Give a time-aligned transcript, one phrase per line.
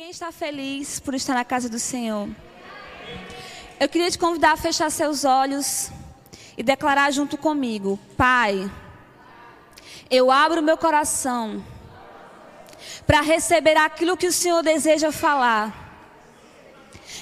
[0.00, 2.26] Quem está feliz por estar na casa do Senhor?
[3.78, 5.90] Eu queria te convidar a fechar seus olhos
[6.56, 8.72] e declarar junto comigo: Pai,
[10.10, 11.62] eu abro meu coração
[13.06, 15.70] para receber aquilo que o Senhor deseja falar.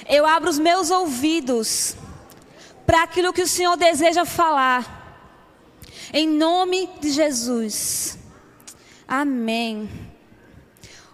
[0.07, 1.97] Eu abro os meus ouvidos
[2.85, 5.19] para aquilo que o Senhor deseja falar.
[6.13, 8.17] Em nome de Jesus.
[9.05, 10.08] Amém.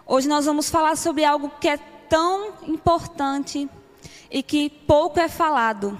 [0.08, 1.76] Hoje nós vamos falar sobre algo que é
[2.08, 3.68] tão importante
[4.30, 5.98] e que pouco é falado.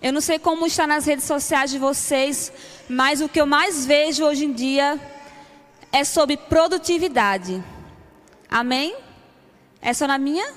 [0.00, 2.50] Eu não sei como está nas redes sociais de vocês,
[2.88, 4.98] mas o que eu mais vejo hoje em dia
[5.92, 7.62] é sobre produtividade.
[8.50, 8.96] Amém?
[9.82, 10.50] É só na minha?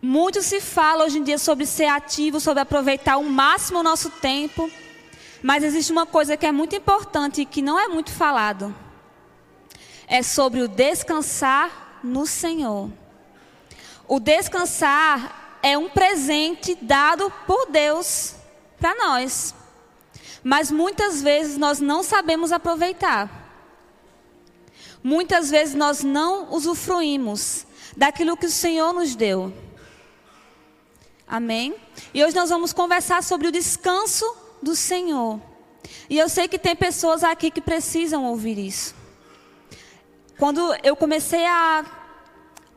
[0.00, 4.08] Muito se fala hoje em dia sobre ser ativo, sobre aproveitar o máximo o nosso
[4.08, 4.70] tempo.
[5.42, 8.72] Mas existe uma coisa que é muito importante e que não é muito falado.
[10.08, 12.90] É sobre o descansar no Senhor.
[14.08, 18.34] O descansar é um presente dado por Deus
[18.80, 19.54] para nós.
[20.42, 23.46] Mas muitas vezes nós não sabemos aproveitar.
[25.02, 29.52] Muitas vezes nós não usufruímos daquilo que o Senhor nos deu.
[31.26, 31.74] Amém?
[32.14, 34.24] E hoje nós vamos conversar sobre o descanso
[34.62, 35.40] do Senhor.
[36.08, 38.94] E eu sei que tem pessoas aqui que precisam ouvir isso.
[40.38, 41.84] Quando eu comecei a,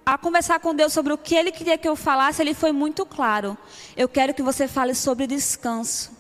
[0.04, 3.06] a conversar com Deus sobre o que Ele queria que eu falasse, Ele foi muito
[3.06, 3.56] claro.
[3.96, 6.12] Eu quero que você fale sobre descanso.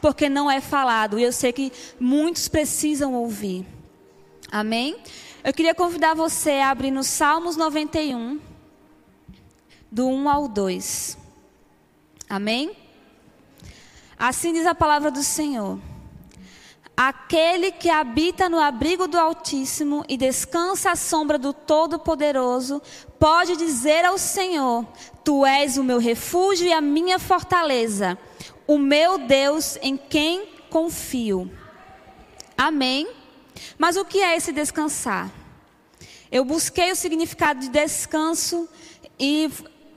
[0.00, 1.18] Porque não é falado.
[1.18, 3.66] E eu sei que muitos precisam ouvir.
[4.50, 4.96] Amém?
[5.44, 8.40] Eu queria convidar você a abrir no Salmos 91,
[9.92, 11.18] do 1 ao 2.
[12.30, 12.74] Amém?
[14.18, 15.78] Assim diz a palavra do Senhor.
[17.00, 22.82] Aquele que habita no abrigo do Altíssimo e descansa à sombra do Todo-Poderoso,
[23.20, 24.84] pode dizer ao Senhor:
[25.22, 28.18] Tu és o meu refúgio e a minha fortaleza,
[28.66, 31.48] o meu Deus em quem confio.
[32.56, 33.08] Amém?
[33.78, 35.30] Mas o que é esse descansar?
[36.32, 38.68] Eu busquei o significado de descanso
[39.20, 39.48] e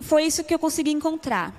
[0.02, 1.52] foi isso que eu consegui encontrar.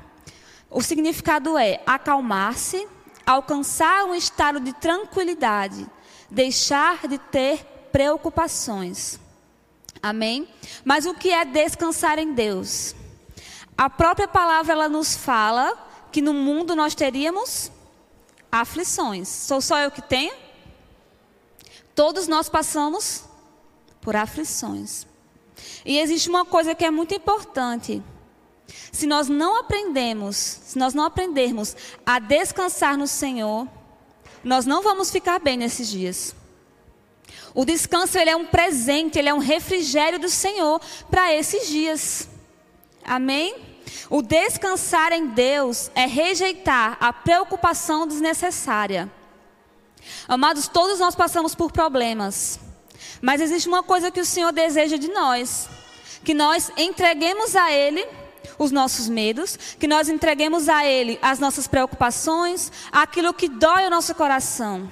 [0.70, 2.86] O significado é acalmar-se,
[3.26, 5.86] alcançar um estado de tranquilidade,
[6.30, 9.18] deixar de ter preocupações.
[10.02, 10.48] Amém?
[10.84, 12.94] Mas o que é descansar em Deus?
[13.76, 15.76] A própria palavra ela nos fala
[16.10, 17.70] que no mundo nós teríamos
[18.50, 19.28] aflições.
[19.28, 20.34] Sou só eu que tenho?
[21.94, 23.24] Todos nós passamos
[24.00, 25.06] por aflições.
[25.84, 28.02] E existe uma coisa que é muito importante.
[28.90, 33.66] Se nós não aprendemos, se nós não aprendermos a descansar no Senhor,
[34.44, 36.34] nós não vamos ficar bem nesses dias.
[37.54, 40.80] O descanso ele é um presente, ele é um refrigério do Senhor
[41.10, 42.28] para esses dias.
[43.04, 43.54] Amém?
[44.08, 49.10] O descansar em Deus é rejeitar a preocupação desnecessária.
[50.26, 52.58] Amados, todos nós passamos por problemas.
[53.20, 55.68] Mas existe uma coisa que o Senhor deseja de nós:
[56.24, 58.06] que nós entreguemos a Ele
[58.58, 63.90] os nossos medos, que nós entreguemos a Ele as nossas preocupações, aquilo que dói o
[63.90, 64.90] nosso coração.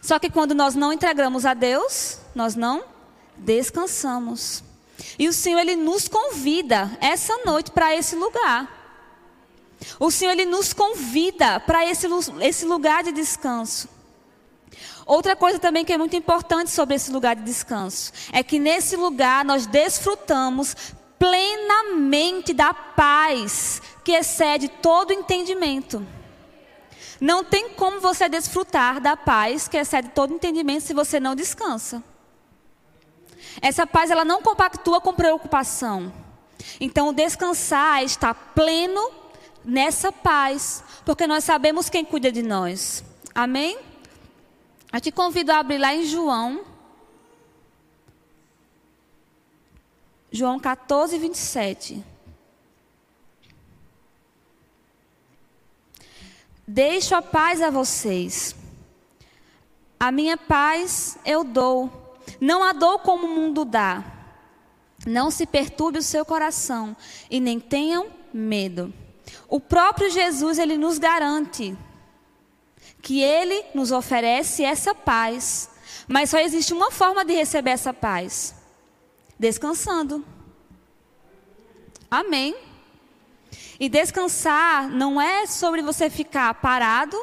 [0.00, 2.84] Só que quando nós não entregamos a Deus, nós não
[3.36, 4.62] descansamos.
[5.18, 8.72] E o Senhor, Ele nos convida essa noite para esse lugar.
[9.98, 12.06] O Senhor, Ele nos convida para esse,
[12.40, 13.88] esse lugar de descanso.
[15.06, 18.96] Outra coisa também que é muito importante sobre esse lugar de descanso é que nesse
[18.96, 20.74] lugar nós desfrutamos
[21.18, 26.06] plenamente da paz que excede todo entendimento.
[27.20, 32.02] Não tem como você desfrutar da paz que excede todo entendimento se você não descansa.
[33.60, 36.12] Essa paz ela não compactua com preocupação.
[36.80, 39.10] Então, descansar é estar pleno
[39.64, 43.02] nessa paz, porque nós sabemos quem cuida de nós.
[43.34, 43.78] Amém?
[44.92, 46.60] Eu te convido a abrir lá em João
[50.30, 52.04] João 14, 27.
[56.66, 58.56] Deixo a paz a vocês.
[60.00, 62.18] A minha paz eu dou.
[62.40, 64.04] Não a dou como o mundo dá.
[65.06, 66.96] Não se perturbe o seu coração
[67.30, 68.92] e nem tenham medo.
[69.48, 71.76] O próprio Jesus, ele nos garante
[73.00, 75.70] que ele nos oferece essa paz.
[76.08, 78.55] Mas só existe uma forma de receber essa paz
[79.38, 80.24] descansando.
[82.10, 82.56] Amém.
[83.78, 87.16] E descansar não é sobre você ficar parado,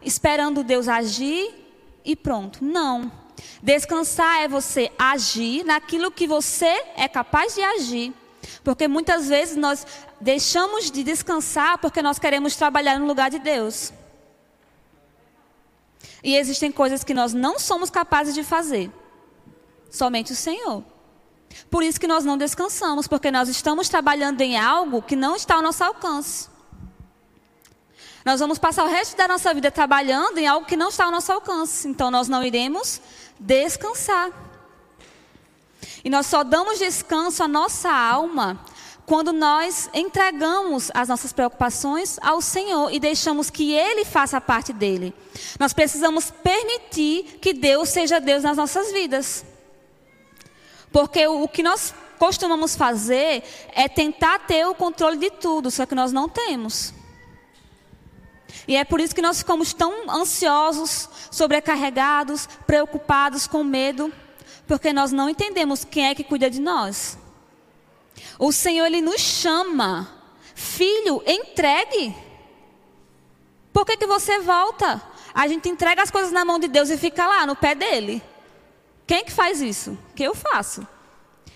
[0.00, 1.54] esperando Deus agir
[2.04, 2.64] e pronto.
[2.64, 3.12] Não.
[3.62, 8.14] Descansar é você agir naquilo que você é capaz de agir.
[8.64, 9.86] Porque muitas vezes nós
[10.20, 13.92] deixamos de descansar porque nós queremos trabalhar no lugar de Deus.
[16.22, 18.90] E existem coisas que nós não somos capazes de fazer.
[19.90, 20.84] Somente o Senhor.
[21.70, 25.56] Por isso que nós não descansamos, porque nós estamos trabalhando em algo que não está
[25.56, 26.48] ao nosso alcance.
[28.24, 31.10] Nós vamos passar o resto da nossa vida trabalhando em algo que não está ao
[31.10, 31.88] nosso alcance.
[31.88, 33.00] Então nós não iremos
[33.38, 34.30] descansar.
[36.04, 38.60] E nós só damos descanso à nossa alma
[39.06, 45.14] quando nós entregamos as nossas preocupações ao Senhor e deixamos que Ele faça parte dele.
[45.58, 49.44] Nós precisamos permitir que Deus seja Deus nas nossas vidas.
[50.92, 53.42] Porque o que nós costumamos fazer
[53.72, 56.92] é tentar ter o controle de tudo, só que nós não temos.
[58.66, 64.12] E é por isso que nós ficamos tão ansiosos, sobrecarregados, preocupados, com medo,
[64.66, 67.18] porque nós não entendemos quem é que cuida de nós.
[68.38, 70.08] O Senhor, Ele nos chama.
[70.54, 72.14] Filho, entregue.
[73.72, 75.00] Por que, que você volta?
[75.32, 78.22] A gente entrega as coisas na mão de Deus e fica lá, no pé dele.
[79.08, 79.98] Quem que faz isso?
[80.14, 80.86] Que eu faço.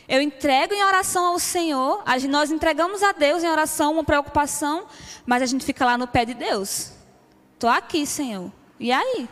[0.09, 4.87] Eu entrego em oração ao Senhor, nós entregamos a Deus em oração uma preocupação,
[5.27, 6.93] mas a gente fica lá no pé de Deus.
[7.53, 8.51] Estou aqui, Senhor.
[8.81, 9.29] E aí?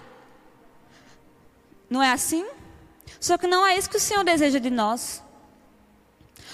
[1.89, 2.47] Não é assim?
[3.19, 5.25] Só que não é isso que o Senhor deseja de nós.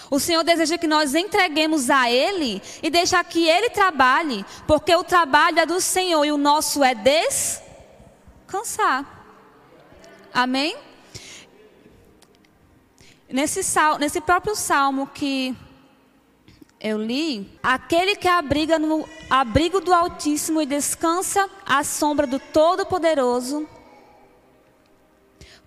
[0.09, 5.03] O Senhor deseja que nós entreguemos a Ele e deixar que Ele trabalhe, porque o
[5.03, 6.95] trabalho é do Senhor e o nosso é
[8.47, 9.05] descansar.
[10.33, 10.86] Amém?
[13.29, 15.57] Nesse, sal, nesse próprio salmo que
[16.81, 23.69] eu li, aquele que abriga no abrigo do Altíssimo e descansa à sombra do Todo-Poderoso,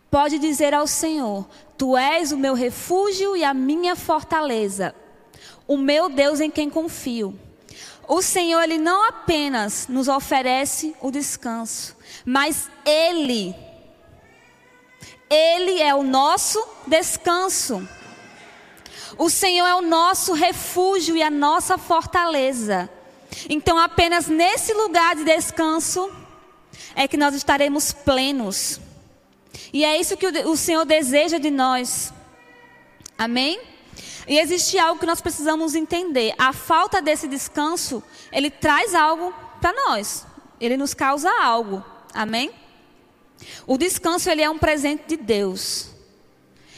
[0.09, 1.45] pode dizer ao Senhor:
[1.77, 4.95] Tu és o meu refúgio e a minha fortaleza,
[5.67, 7.38] o meu Deus em quem confio.
[8.07, 11.95] O Senhor, Ele não apenas nos oferece o descanso,
[12.25, 13.53] mas Ele,
[15.29, 17.87] Ele é o nosso descanso.
[19.17, 22.89] O Senhor é o nosso refúgio e a nossa fortaleza.
[23.49, 26.09] Então, apenas nesse lugar de descanso
[26.95, 28.79] é que nós estaremos plenos.
[29.71, 32.13] E é isso que o Senhor deseja de nós.
[33.17, 33.59] Amém?
[34.27, 36.33] E existe algo que nós precisamos entender.
[36.37, 38.01] A falta desse descanso,
[38.31, 40.25] ele traz algo para nós.
[40.59, 41.83] Ele nos causa algo.
[42.13, 42.51] Amém?
[43.65, 45.89] O descanso, ele é um presente de Deus.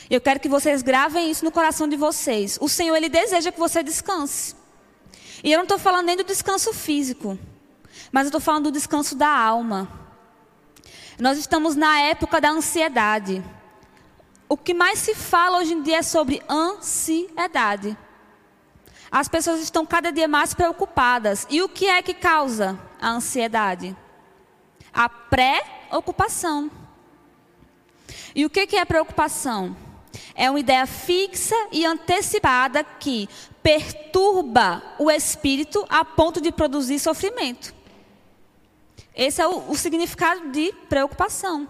[0.09, 2.57] Eu quero que vocês gravem isso no coração de vocês.
[2.61, 4.55] O Senhor, ele deseja que você descanse.
[5.43, 7.39] E eu não estou falando nem do descanso físico,
[8.11, 9.89] mas eu estou falando do descanso da alma.
[11.17, 13.43] Nós estamos na época da ansiedade.
[14.49, 17.97] O que mais se fala hoje em dia é sobre ansiedade.
[19.09, 21.47] As pessoas estão cada dia mais preocupadas.
[21.49, 23.95] E o que é que causa a ansiedade?
[24.93, 25.07] A
[25.91, 26.71] pré-ocupação.
[28.33, 29.75] E o que é preocupação?
[30.33, 33.27] É uma ideia fixa e antecipada que
[33.61, 37.73] perturba o espírito a ponto de produzir sofrimento.
[39.13, 41.67] Esse é o, o significado de preocupação.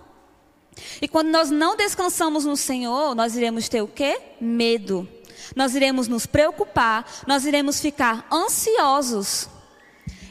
[1.01, 4.19] E quando nós não descansamos no Senhor, nós iremos ter o quê?
[4.39, 5.07] Medo.
[5.55, 9.49] Nós iremos nos preocupar, nós iremos ficar ansiosos.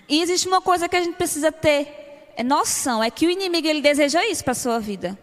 [0.09, 2.00] E existe uma coisa que a gente precisa ter
[2.45, 5.19] noção, é que o inimigo ele deseja isso para a sua vida.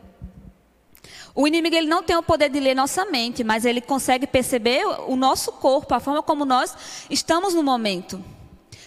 [1.34, 4.86] O inimigo ele não tem o poder de ler nossa mente, mas ele consegue perceber
[5.08, 6.76] o nosso corpo, a forma como nós
[7.10, 8.24] estamos no momento.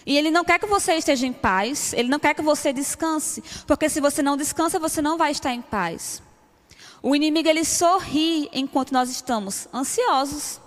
[0.05, 3.43] E Ele não quer que você esteja em paz, Ele não quer que você descanse,
[3.67, 6.21] porque se você não descansa, você não vai estar em paz.
[7.03, 10.59] O inimigo ele sorri enquanto nós estamos ansiosos,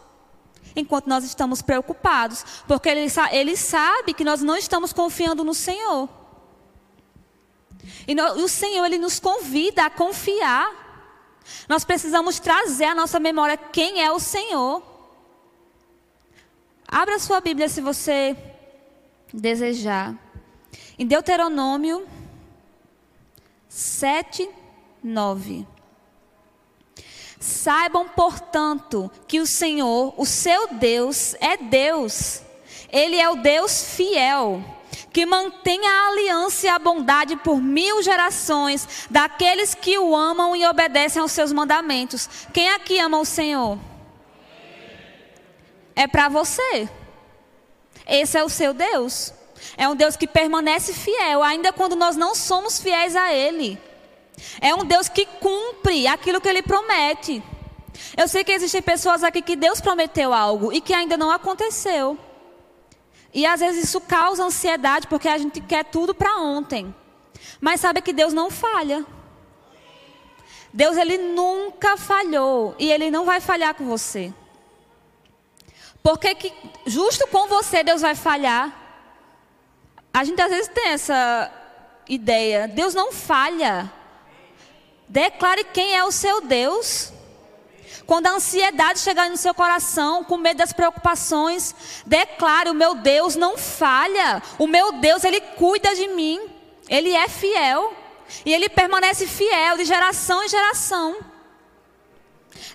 [0.74, 6.08] enquanto nós estamos preocupados, porque ele, ele sabe que nós não estamos confiando no Senhor.
[8.06, 10.84] E o Senhor ele nos convida a confiar.
[11.68, 14.82] Nós precisamos trazer à nossa memória quem é o Senhor.
[16.86, 18.36] Abra sua Bíblia se você
[19.32, 20.14] desejar.
[20.98, 22.06] Em Deuteronômio
[23.68, 24.48] 7,
[25.02, 25.66] 9.
[27.40, 32.40] Saibam, portanto, que o Senhor, o seu Deus, é Deus.
[32.90, 34.64] Ele é o Deus fiel,
[35.14, 40.66] que mantém a aliança e a bondade por mil gerações daqueles que o amam e
[40.66, 42.28] obedecem aos seus mandamentos.
[42.52, 43.78] Quem aqui ama o Senhor?
[45.94, 46.88] É para você.
[48.04, 49.32] Esse é o seu Deus.
[49.76, 53.78] É um Deus que permanece fiel, ainda quando nós não somos fiéis a Ele.
[54.60, 57.40] É um Deus que cumpre aquilo que ele promete.
[58.16, 62.18] Eu sei que existem pessoas aqui que Deus prometeu algo e que ainda não aconteceu.
[63.34, 66.94] E às vezes isso causa ansiedade porque a gente quer tudo para ontem.
[67.60, 69.04] Mas sabe que Deus não falha.
[70.72, 74.32] Deus ele nunca falhou e ele não vai falhar com você.
[76.00, 76.52] Porque que
[76.86, 78.72] justo com você Deus vai falhar?
[80.12, 81.50] A gente às vezes tem essa
[82.08, 82.68] ideia.
[82.68, 83.92] Deus não falha.
[85.08, 87.12] Declare quem é o seu Deus.
[88.06, 93.34] Quando a ansiedade chegar no seu coração, com medo das preocupações, declare: o meu Deus
[93.36, 94.42] não falha.
[94.58, 96.40] O meu Deus, ele cuida de mim.
[96.88, 97.94] Ele é fiel.
[98.44, 101.16] E ele permanece fiel de geração em geração.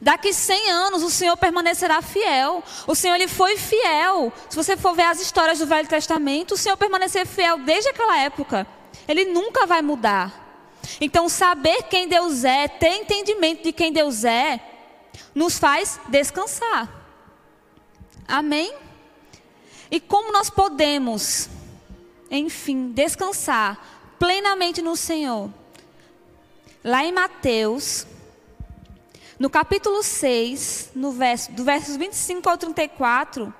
[0.01, 2.63] Daqui 100 anos o Senhor permanecerá fiel.
[2.87, 4.31] O Senhor ele foi fiel.
[4.49, 8.17] Se você for ver as histórias do Velho Testamento, o Senhor permanecer fiel desde aquela
[8.19, 8.65] época.
[9.07, 10.47] Ele nunca vai mudar.
[11.01, 14.59] Então, saber quem Deus é, ter entendimento de quem Deus é,
[15.33, 16.89] nos faz descansar.
[18.27, 18.73] Amém?
[19.91, 21.49] E como nós podemos,
[22.29, 23.77] enfim, descansar
[24.19, 25.49] plenamente no Senhor?
[26.83, 28.05] Lá em Mateus,
[29.39, 33.53] no capítulo 6, no verso, do versos 25 ao 34,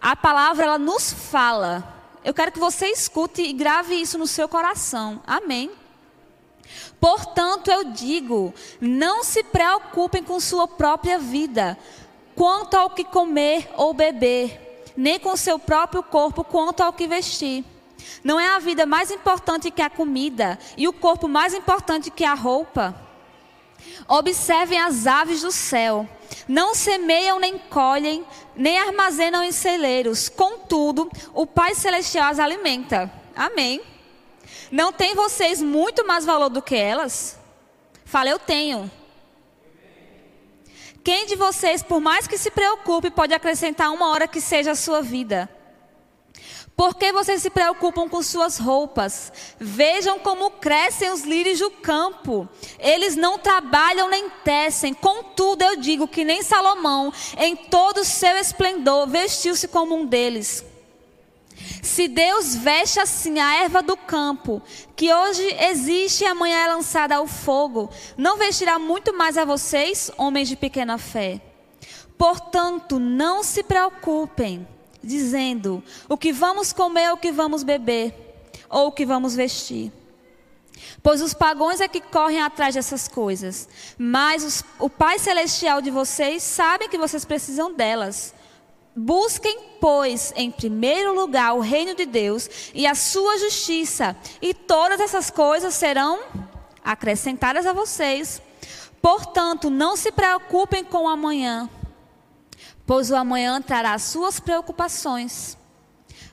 [0.00, 1.94] a palavra ela nos fala.
[2.24, 5.22] Eu quero que você escute e grave isso no seu coração.
[5.26, 5.70] Amém?
[7.00, 11.78] Portanto, eu digo: não se preocupem com sua própria vida,
[12.34, 17.64] quanto ao que comer ou beber, nem com seu próprio corpo, quanto ao que vestir.
[18.22, 22.24] Não é a vida mais importante que a comida e o corpo mais importante que
[22.24, 22.94] a roupa?
[24.08, 26.08] Observem as aves do céu.
[26.48, 28.24] Não semeiam nem colhem,
[28.56, 30.28] nem armazenam em celeiros.
[30.28, 33.10] Contudo, o Pai Celestial as alimenta.
[33.34, 33.80] Amém.
[34.74, 37.38] Não tem vocês muito mais valor do que elas?
[38.04, 38.90] Fala, eu tenho.
[41.04, 44.74] Quem de vocês, por mais que se preocupe, pode acrescentar uma hora que seja a
[44.74, 45.48] sua vida?
[46.76, 49.32] Por que vocês se preocupam com suas roupas?
[49.60, 52.48] Vejam como crescem os lírios do campo.
[52.80, 54.92] Eles não trabalham nem tecem.
[54.92, 60.64] Contudo, eu digo que nem Salomão, em todo o seu esplendor, vestiu-se como um deles.
[61.82, 64.62] Se Deus veste assim a erva do campo,
[64.96, 70.10] que hoje existe e amanhã é lançada ao fogo, não vestirá muito mais a vocês,
[70.16, 71.40] homens de pequena fé?
[72.18, 74.66] Portanto, não se preocupem,
[75.02, 78.14] dizendo: o que vamos comer, o que vamos beber,
[78.68, 79.92] ou o que vamos vestir.
[81.02, 85.90] Pois os pagões é que correm atrás dessas coisas, mas os, o Pai Celestial de
[85.90, 88.34] vocês sabe que vocês precisam delas.
[88.96, 95.00] Busquem, pois, em primeiro lugar o reino de Deus e a sua justiça, e todas
[95.00, 96.20] essas coisas serão
[96.84, 98.40] acrescentadas a vocês.
[99.02, 101.68] Portanto, não se preocupem com o amanhã,
[102.86, 105.58] pois o amanhã trará suas preocupações.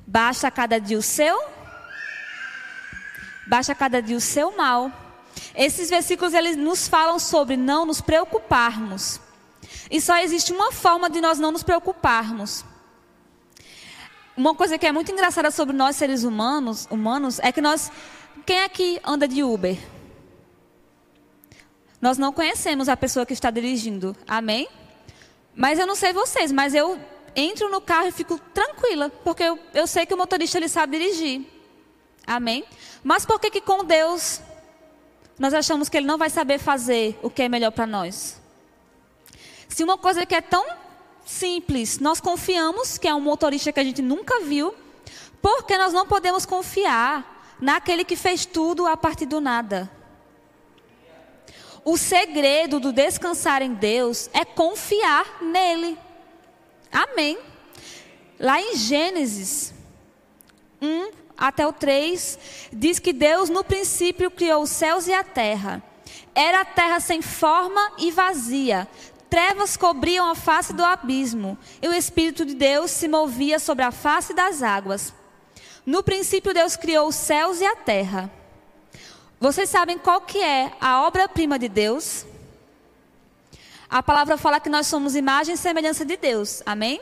[0.05, 1.43] Basta cada dia o seu,
[3.47, 4.91] basta cada dia o seu mal.
[5.55, 9.19] Esses versículos eles nos falam sobre não nos preocuparmos.
[9.91, 12.63] E só existe uma forma de nós não nos preocuparmos.
[14.37, 17.91] Uma coisa que é muito engraçada sobre nós seres humanos, humanos é que nós
[18.45, 19.77] quem aqui anda de Uber?
[21.99, 24.15] Nós não conhecemos a pessoa que está dirigindo.
[24.27, 24.67] Amém?
[25.53, 26.97] Mas eu não sei vocês, mas eu
[27.35, 30.97] entro no carro e fico tranquila, porque eu, eu sei que o motorista ele sabe
[30.97, 31.45] dirigir.
[32.25, 32.63] Amém?
[33.03, 34.41] Mas por que que com Deus
[35.37, 38.40] nós achamos que ele não vai saber fazer o que é melhor para nós?
[39.71, 40.65] Se uma coisa que é tão
[41.25, 44.75] simples, nós confiamos que é um motorista que a gente nunca viu,
[45.41, 49.89] porque nós não podemos confiar naquele que fez tudo a partir do nada.
[51.85, 55.97] O segredo do descansar em Deus é confiar nele.
[56.91, 57.39] Amém.
[58.37, 59.73] Lá em Gênesis
[60.81, 62.37] 1 até o 3,
[62.73, 65.81] diz que Deus no princípio criou os céus e a terra.
[66.33, 68.87] Era a terra sem forma e vazia,
[69.31, 73.89] trevas cobriam a face do abismo, e o Espírito de Deus se movia sobre a
[73.89, 75.13] face das águas.
[75.85, 78.29] No princípio, Deus criou os céus e a terra.
[79.39, 82.25] Vocês sabem qual que é a obra-prima de Deus?
[83.89, 86.61] A palavra fala que nós somos imagem e semelhança de Deus.
[86.65, 86.99] Amém?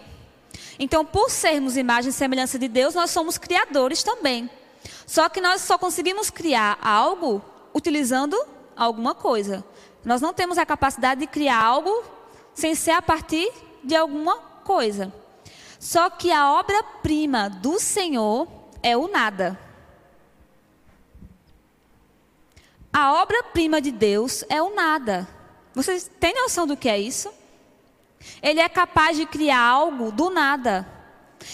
[0.77, 4.48] Então, por sermos imagem e semelhança de Deus, nós somos criadores também.
[5.07, 7.43] Só que nós só conseguimos criar algo
[7.74, 8.39] utilizando
[8.77, 9.65] alguma coisa.
[10.05, 12.18] Nós não temos a capacidade de criar algo
[12.59, 13.49] sem ser a partir
[13.83, 15.11] de alguma coisa.
[15.79, 18.47] Só que a obra-prima do Senhor
[18.83, 19.57] é o nada.
[22.91, 25.27] A obra-prima de Deus é o nada.
[25.73, 27.31] Vocês têm noção do que é isso?
[28.41, 30.85] Ele é capaz de criar algo do nada.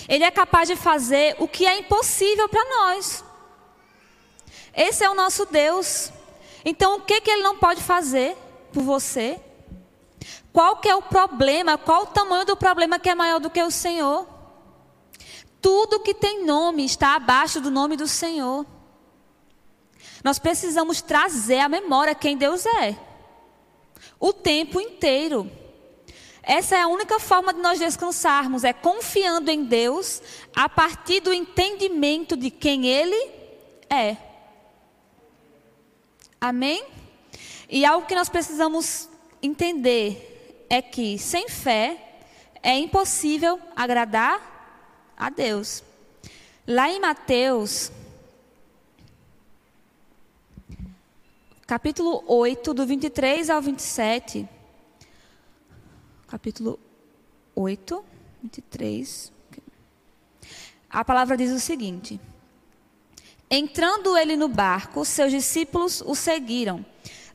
[0.10, 3.24] Ele é capaz de fazer o que é impossível para nós.
[4.74, 6.12] Esse é o nosso Deus.
[6.64, 8.36] Então, o que, que ele não pode fazer
[8.74, 9.40] por você?
[10.52, 11.78] Qual que é o problema?
[11.78, 14.28] Qual o tamanho do problema que é maior do que o Senhor?
[15.62, 18.66] Tudo que tem nome está abaixo do nome do Senhor.
[20.24, 22.98] Nós precisamos trazer à memória quem Deus é.
[24.20, 25.52] O tempo inteiro.
[26.42, 30.22] Essa é a única forma de nós descansarmos, é confiando em Deus
[30.56, 33.32] a partir do entendimento de quem Ele
[33.90, 34.16] é.
[36.40, 36.86] Amém?
[37.68, 39.10] E algo que nós precisamos
[39.46, 42.20] entender é que sem fé
[42.62, 45.84] é impossível agradar a Deus.
[46.68, 47.92] Lá em Mateus
[51.66, 54.48] capítulo 8, do 23 ao 27.
[56.28, 56.80] Capítulo
[57.56, 58.06] 8,
[58.44, 59.32] 23.
[60.90, 62.20] A palavra diz o seguinte:
[63.50, 66.86] Entrando ele no barco, seus discípulos o seguiram.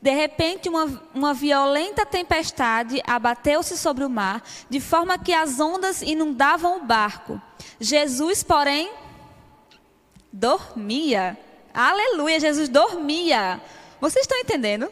[0.00, 6.00] De repente, uma, uma violenta tempestade abateu-se sobre o mar, de forma que as ondas
[6.00, 7.40] inundavam o barco.
[7.78, 8.90] Jesus, porém,
[10.32, 11.38] dormia.
[11.74, 13.60] Aleluia, Jesus dormia.
[14.00, 14.90] Vocês estão entendendo?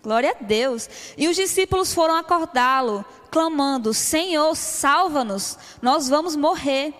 [0.00, 0.88] Glória a Deus.
[1.16, 6.94] E os discípulos foram acordá-lo, clamando: Senhor, salva-nos, nós vamos morrer.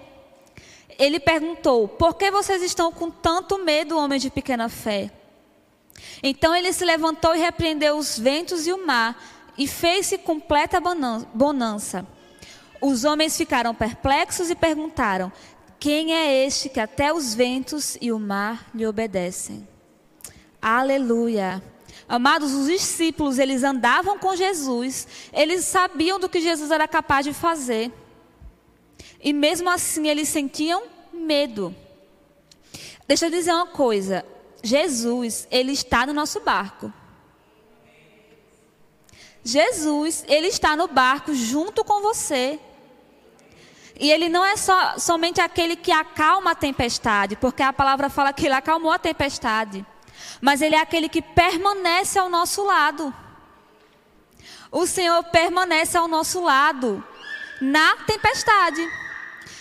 [0.99, 5.13] Ele perguntou: Por que vocês estão com tanto medo, homem de pequena fé?
[6.27, 9.23] Então ele se levantou e repreendeu os ventos e o mar,
[9.59, 10.81] e fez-se completa
[11.35, 12.07] bonança.
[12.81, 15.31] Os homens ficaram perplexos e perguntaram:
[15.79, 19.69] Quem é este que até os ventos e o mar lhe obedecem?
[20.63, 21.63] Aleluia.
[22.09, 27.35] Amados, os discípulos, eles andavam com Jesus, eles sabiam do que Jesus era capaz de
[27.35, 27.93] fazer.
[29.23, 31.75] E mesmo assim eles sentiam medo.
[33.07, 34.25] Deixa eu dizer uma coisa,
[34.65, 36.93] Jesus, ele está no nosso barco.
[39.45, 42.59] Jesus, ele está no barco junto com você.
[44.01, 48.33] E ele não é só, somente aquele que acalma a tempestade, porque a palavra fala
[48.33, 49.87] que ele acalmou a tempestade
[50.41, 53.15] mas Ele é aquele que permanece ao nosso lado.
[54.71, 57.03] O Senhor permanece ao nosso lado
[57.61, 58.87] na tempestade.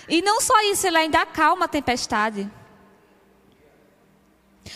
[0.09, 2.49] E não só isso, Ele ainda acalma a tempestade.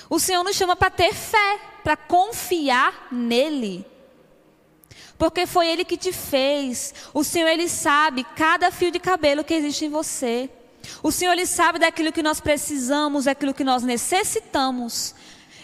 [0.09, 3.85] O Senhor nos chama para ter fé, para confiar nele.
[5.17, 6.93] Porque foi Ele que te fez.
[7.13, 10.49] O Senhor, Ele sabe cada fio de cabelo que existe em você.
[11.01, 15.15] O Senhor, Ele sabe daquilo que nós precisamos, daquilo que nós necessitamos.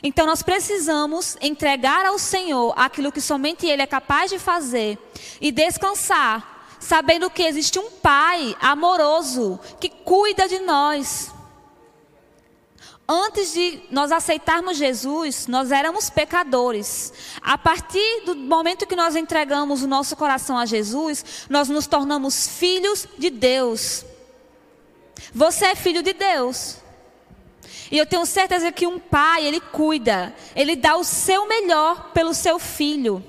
[0.06, 4.98] Então nós precisamos entregar ao Senhor aquilo que somente Ele é capaz de fazer
[5.40, 11.33] e descansar, sabendo que existe um Pai amoroso que cuida de nós.
[13.08, 17.12] Antes de nós aceitarmos Jesus, nós éramos pecadores.
[17.42, 22.48] A partir do momento que nós entregamos o nosso coração a Jesus, nós nos tornamos
[22.48, 24.06] filhos de Deus.
[25.34, 26.78] Você é filho de Deus.
[27.92, 32.34] E eu tenho certeza que um pai, ele cuida, ele dá o seu melhor pelo
[32.34, 33.22] seu filho.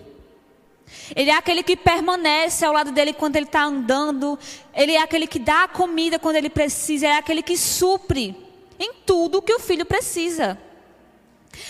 [1.16, 4.38] Ele é aquele que permanece ao lado dele quando ele está andando.
[4.72, 7.06] Ele é aquele que dá a comida quando ele precisa.
[7.06, 8.43] Ele é aquele que supre
[8.78, 10.58] em tudo que o filho precisa.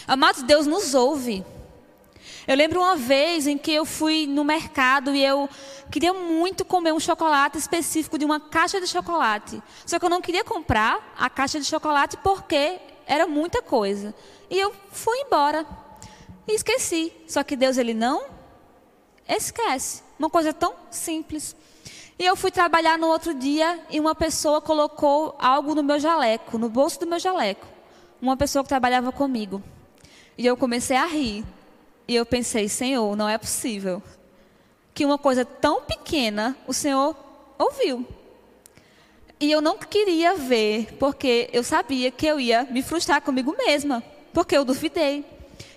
[0.07, 1.45] Amados, Deus nos ouve.
[2.47, 5.49] Eu lembro uma vez em que eu fui no mercado e eu
[5.91, 9.63] queria muito comer um chocolate específico de uma caixa de chocolate.
[9.87, 14.15] Só que eu não queria comprar a caixa de chocolate porque era muita coisa.
[14.51, 15.67] E eu fui embora.
[16.47, 17.13] E esqueci.
[17.27, 18.27] Só que Deus, ele não
[19.27, 20.03] esquece.
[20.19, 21.57] Uma coisa tão simples.
[22.19, 26.59] E eu fui trabalhar no outro dia e uma pessoa colocou algo no meu jaleco,
[26.59, 27.67] no bolso do meu jaleco.
[28.23, 29.63] Uma pessoa que trabalhava comigo.
[30.39, 31.45] E eu comecei a rir.
[32.07, 34.03] E eu pensei, Senhor, não é possível
[34.93, 37.17] que uma coisa tão pequena o Senhor
[37.59, 38.07] ouviu.
[39.41, 44.03] E eu não queria ver, porque eu sabia que eu ia me frustrar comigo mesma,
[44.33, 45.25] porque eu duvidei.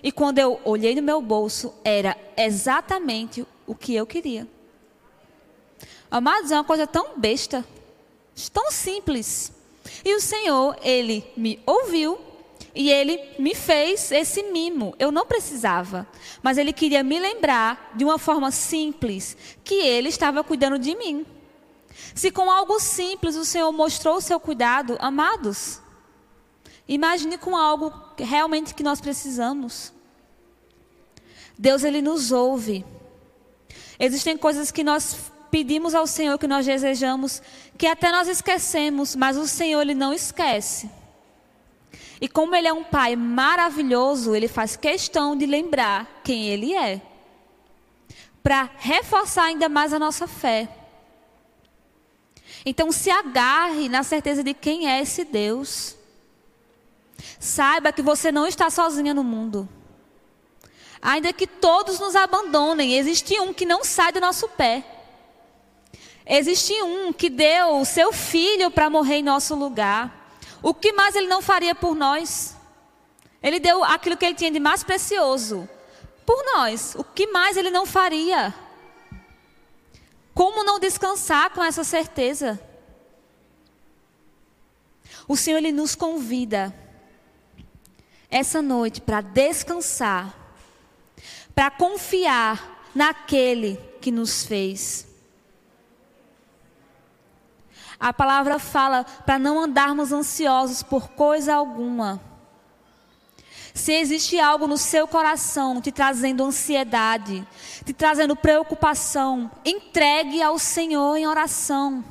[0.03, 4.47] E quando eu olhei no meu bolso, era exatamente o que eu queria.
[6.09, 7.65] Amados, é uma coisa tão besta,
[8.53, 9.51] tão simples.
[10.03, 12.27] E o Senhor, Ele me ouviu
[12.77, 14.93] e ele me fez esse mimo.
[14.99, 16.07] Eu não precisava,
[16.43, 21.25] mas ele queria me lembrar de uma forma simples que ele estava cuidando de mim.
[22.13, 25.81] Se com algo simples o Senhor mostrou o seu cuidado, amados,
[26.87, 29.91] imagine com algo realmente que nós precisamos.
[31.57, 32.85] Deus ele nos ouve.
[33.99, 37.41] Existem coisas que nós pedimos ao Senhor, que nós desejamos,
[37.77, 40.89] que até nós esquecemos, mas o Senhor ele não esquece.
[42.19, 47.01] E como ele é um pai maravilhoso, ele faz questão de lembrar quem ele é,
[48.41, 50.69] para reforçar ainda mais a nossa fé.
[52.65, 55.95] Então se agarre na certeza de quem é esse Deus.
[57.39, 59.67] Saiba que você não está sozinha no mundo.
[61.01, 64.83] Ainda que todos nos abandonem, existe um que não sai do nosso pé.
[66.29, 70.29] Existe um que deu o seu filho para morrer em nosso lugar.
[70.61, 72.55] O que mais ele não faria por nós?
[73.41, 75.69] Ele deu aquilo que ele tinha de mais precioso
[76.25, 76.95] por nós.
[76.95, 78.53] O que mais ele não faria?
[80.33, 82.59] Como não descansar com essa certeza?
[85.27, 86.75] O Senhor ele nos convida
[88.29, 90.35] essa noite para descansar,
[91.55, 95.06] para confiar naquele que nos fez.
[97.99, 102.21] A palavra fala para não andarmos ansiosos por coisa alguma.
[103.73, 107.47] Se existe algo no seu coração te trazendo ansiedade,
[107.85, 112.03] te trazendo preocupação, entregue ao Senhor em oração.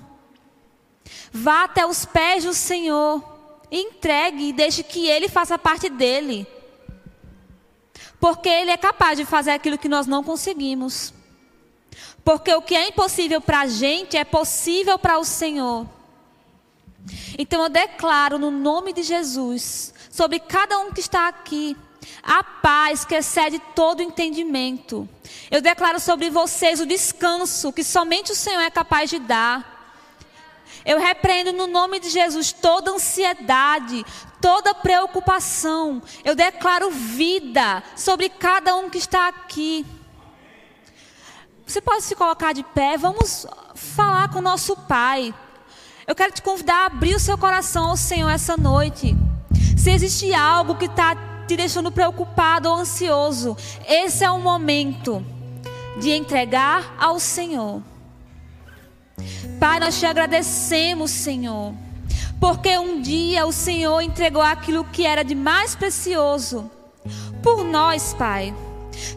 [1.32, 3.22] Vá até os pés do Senhor,
[3.70, 6.46] entregue e deixe que Ele faça parte dele.
[8.20, 11.12] Porque Ele é capaz de fazer aquilo que nós não conseguimos.
[12.26, 15.86] Porque o que é impossível para a gente é possível para o Senhor.
[17.38, 21.76] Então eu declaro no nome de Jesus, sobre cada um que está aqui,
[22.24, 25.08] a paz que excede todo entendimento.
[25.52, 29.94] Eu declaro sobre vocês o descanso que somente o Senhor é capaz de dar.
[30.84, 34.04] Eu repreendo no nome de Jesus toda ansiedade,
[34.40, 36.02] toda preocupação.
[36.24, 39.86] Eu declaro vida sobre cada um que está aqui.
[41.66, 45.34] Você pode se colocar de pé, vamos falar com o nosso Pai.
[46.06, 49.16] Eu quero te convidar a abrir o seu coração ao Senhor essa noite.
[49.76, 51.16] Se existe algo que está
[51.48, 55.26] te deixando preocupado ou ansioso, esse é o momento
[55.98, 57.82] de entregar ao Senhor.
[59.58, 61.74] Pai, nós te agradecemos, Senhor,
[62.38, 66.70] porque um dia o Senhor entregou aquilo que era de mais precioso
[67.42, 68.54] por nós, Pai.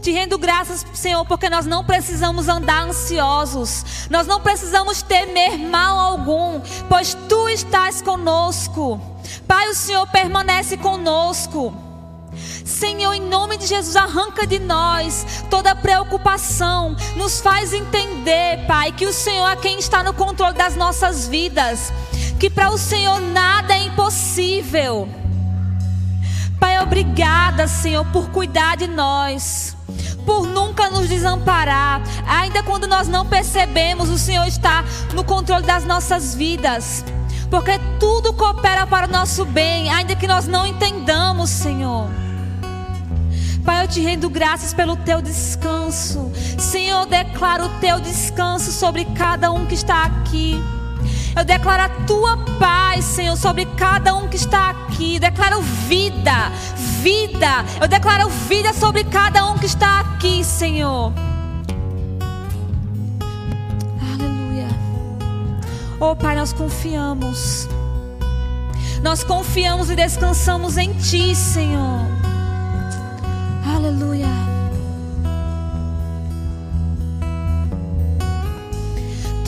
[0.02, 5.98] Te rendo graças, Senhor, porque nós não precisamos andar ansiosos, nós não precisamos temer mal
[5.98, 9.00] algum, pois Tu estás conosco.
[9.48, 11.74] Pai, o Senhor permanece conosco.
[12.66, 19.06] Senhor, em nome de Jesus, arranca de nós toda preocupação, nos faz entender, Pai, que
[19.06, 21.92] o Senhor é quem está no controle das nossas vidas,
[22.40, 25.10] que para o Senhor nada é impossível.
[26.60, 29.76] Pai, obrigada, Senhor, por cuidar de nós,
[30.26, 32.02] por nunca nos desamparar.
[32.28, 37.06] Ainda quando nós não percebemos, o Senhor está no controle das nossas vidas.
[37.50, 42.10] Porque tudo coopera para o nosso bem, ainda que nós não entendamos, Senhor.
[43.66, 46.32] Pai, eu te rendo graças pelo teu descanso.
[46.58, 50.62] Senhor, declaro o teu descanso sobre cada um que está aqui.
[51.36, 55.16] Eu declaro a tua paz, Senhor, sobre cada um que está aqui.
[55.16, 56.52] Eu declaro vida,
[57.02, 57.66] vida.
[57.80, 61.14] Eu declaro vida sobre cada um que está aqui, Senhor.
[64.14, 64.68] Aleluia.
[66.00, 67.68] Oh, Pai, nós confiamos.
[69.02, 72.06] Nós confiamos e descansamos em Ti, Senhor.
[73.66, 74.49] Aleluia.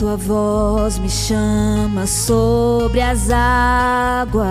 [0.02, 4.44] Tua voz me chama sobre as águas,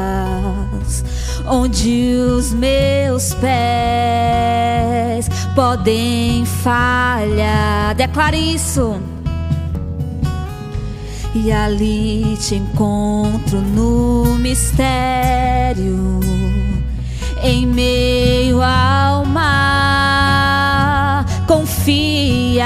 [1.46, 7.94] onde os meus pés podem falhar.
[7.96, 8.96] Declare isso.
[11.36, 16.22] E ali te encontro no mistério,
[17.44, 20.46] em meio ao mar,
[21.46, 22.62] confiarei.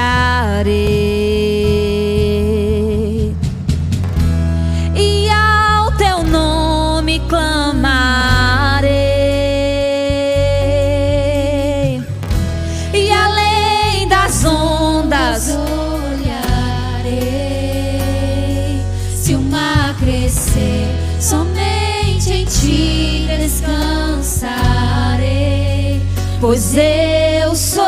[26.45, 27.83] pois eu sou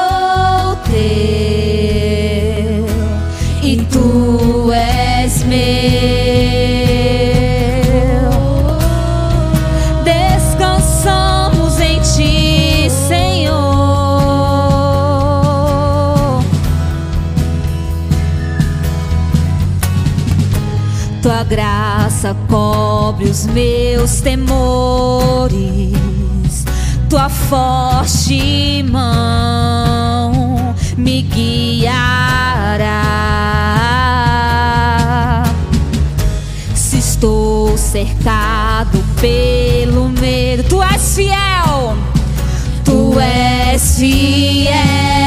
[0.88, 0.98] teu
[3.62, 5.58] e tu és meu.
[10.04, 13.54] Descansamos em ti, Senhor.
[21.22, 26.17] Tua graça cobre os meus temores
[27.10, 33.04] tua forte mão me guiará.
[36.76, 41.98] Se estou cercado pelo medo, tu és fiel,
[42.84, 45.27] tu és fiel.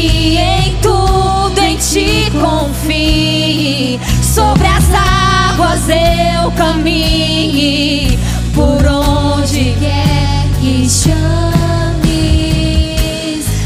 [0.00, 3.98] que em tudo em ti confie.
[4.22, 8.18] Sobre as águas eu caminhe,
[8.54, 11.16] por onde quer que chames.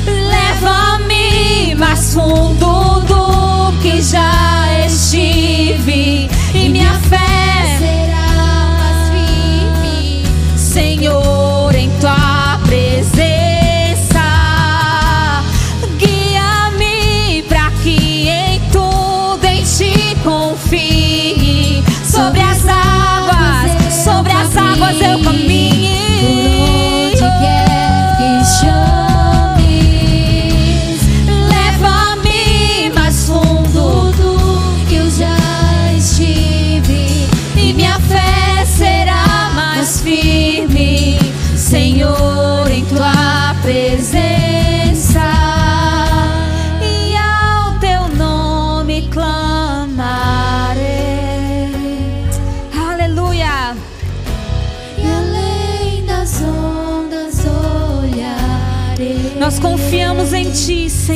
[0.07, 4.40] Leva-me mais fundo do que já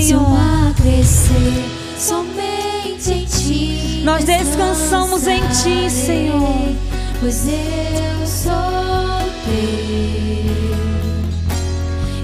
[0.02, 0.74] Senhor.
[0.76, 1.64] crescer
[1.98, 4.02] somente em Ti.
[4.04, 6.74] Nós descansamos em Ti, Senhor.
[7.20, 8.52] Pois eu sou
[9.44, 9.54] teu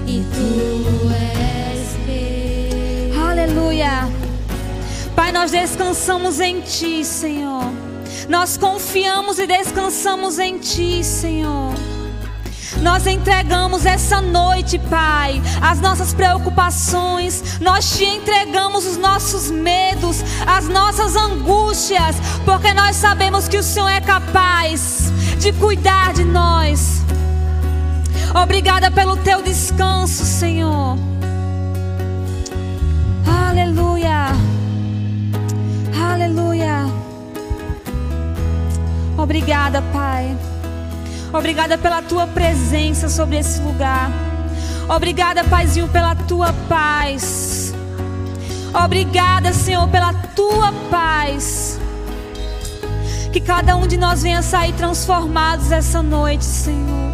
[0.05, 3.29] e Tu és meu.
[3.29, 4.09] Aleluia.
[5.15, 7.71] Pai, nós descansamos em Ti, Senhor.
[8.27, 11.73] Nós confiamos e descansamos em Ti, Senhor.
[12.79, 20.67] Nós entregamos essa noite, Pai, as nossas preocupações, nós te entregamos os nossos medos, as
[20.67, 27.01] nossas angústias, porque nós sabemos que o Senhor é capaz de cuidar de nós.
[28.33, 30.97] Obrigada pelo teu descanso, Senhor.
[33.27, 34.27] Aleluia.
[36.01, 36.85] Aleluia.
[39.17, 40.37] Obrigada, Pai.
[41.33, 44.11] Obrigada pela tua presença sobre esse lugar.
[44.89, 47.73] Obrigada, Paizinho, pela tua paz.
[48.73, 51.79] Obrigada, Senhor, pela tua paz.
[53.31, 57.11] Que cada um de nós venha sair transformados essa noite, Senhor.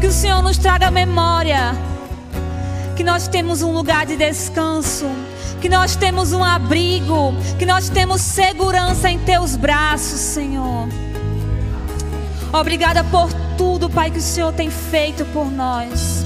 [0.00, 1.76] Que o Senhor nos traga memória.
[2.96, 5.06] Que nós temos um lugar de descanso.
[5.60, 7.32] Que nós temos um abrigo.
[7.56, 10.88] Que nós temos segurança em teus braços, Senhor.
[12.54, 16.24] Obrigada por tudo, Pai, que o Senhor tem feito por nós.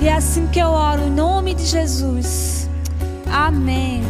[0.00, 2.70] E é assim que eu oro, em nome de Jesus.
[3.30, 4.02] Amém.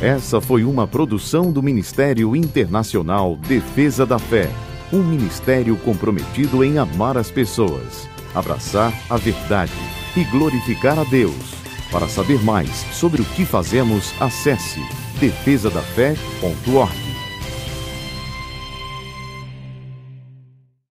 [0.00, 4.48] Essa foi uma produção do Ministério Internacional Defesa da Fé,
[4.90, 9.72] um ministério comprometido em amar as pessoas, abraçar a verdade
[10.16, 11.52] e glorificar a Deus.
[11.90, 14.80] Para saber mais sobre o que fazemos, acesse
[15.20, 17.07] defesadafé.org.